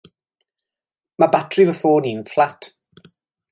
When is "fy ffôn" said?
1.69-2.09